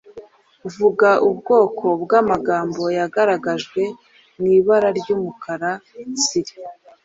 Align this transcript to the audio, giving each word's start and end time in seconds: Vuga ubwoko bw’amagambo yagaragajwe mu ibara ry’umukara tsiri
Vuga 0.75 1.09
ubwoko 1.29 1.85
bw’amagambo 2.03 2.83
yagaragajwe 2.97 3.81
mu 4.39 4.45
ibara 4.57 4.89
ry’umukara 4.99 5.71
tsiri 6.21 6.53